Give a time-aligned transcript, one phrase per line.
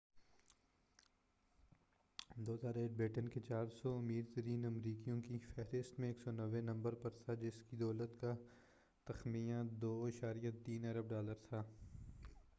[2.37, 7.61] beaten 2008 کے 400 امیر ترین امریکیوں کی فہرست میں 190 نمبر پر تھا جس
[7.69, 8.33] کی دولت کا
[9.07, 11.63] تخمینہ 2.3 ارب ڈالر تھا